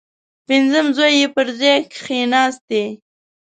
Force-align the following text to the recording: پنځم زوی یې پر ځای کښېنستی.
پنځم 0.47 0.85
زوی 0.97 1.13
یې 1.21 1.27
پر 1.35 1.47
ځای 1.59 1.77
کښېنستی. 1.93 2.83